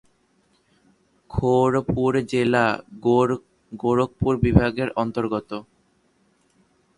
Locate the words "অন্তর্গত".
4.95-5.49